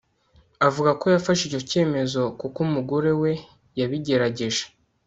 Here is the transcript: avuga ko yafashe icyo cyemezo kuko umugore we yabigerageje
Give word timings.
avuga 0.67 0.91
ko 0.99 1.05
yafashe 1.13 1.41
icyo 1.45 1.61
cyemezo 1.69 2.21
kuko 2.39 2.57
umugore 2.67 3.11
we 3.21 3.31
yabigerageje 3.79 4.63